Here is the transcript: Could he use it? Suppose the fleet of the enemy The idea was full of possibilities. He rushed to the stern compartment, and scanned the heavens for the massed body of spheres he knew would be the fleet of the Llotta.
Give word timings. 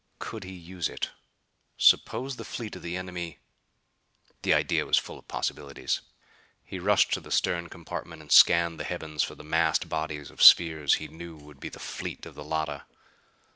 Could 0.17 0.45
he 0.45 0.51
use 0.53 0.89
it? 0.89 1.11
Suppose 1.77 2.37
the 2.37 2.43
fleet 2.43 2.75
of 2.75 2.81
the 2.81 2.97
enemy 2.97 3.37
The 4.41 4.51
idea 4.51 4.83
was 4.87 4.97
full 4.97 5.19
of 5.19 5.27
possibilities. 5.27 6.01
He 6.63 6.79
rushed 6.79 7.13
to 7.13 7.19
the 7.21 7.29
stern 7.29 7.69
compartment, 7.69 8.19
and 8.19 8.31
scanned 8.31 8.79
the 8.79 8.83
heavens 8.83 9.21
for 9.21 9.35
the 9.35 9.43
massed 9.43 9.89
body 9.89 10.17
of 10.17 10.41
spheres 10.41 10.95
he 10.95 11.07
knew 11.07 11.37
would 11.37 11.59
be 11.59 11.69
the 11.69 11.77
fleet 11.77 12.25
of 12.25 12.33
the 12.33 12.43
Llotta. 12.43 12.87